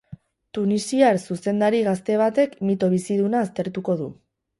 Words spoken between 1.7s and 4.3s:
gazte batek mito biziduna aztertuko du.